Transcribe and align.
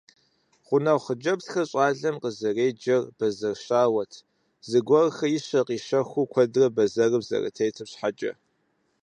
Гъунэгъу 0.65 1.03
хъыджэбзхэр 1.05 1.67
щӀалэм 1.71 2.15
къызэреджэр 2.21 3.03
бэзэр 3.17 3.55
щауэт, 3.63 4.13
зыгуэрхэр 4.69 5.31
ищэ-къищэхуу 5.37 6.25
куэдрэ 6.33 6.65
бэзэрым 6.75 7.23
зэрытетым 7.27 7.87
щхьэкӀэ. 7.91 8.31